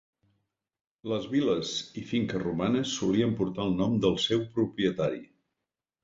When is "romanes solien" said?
2.43-3.35